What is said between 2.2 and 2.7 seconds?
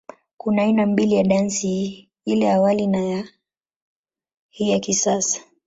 ile ya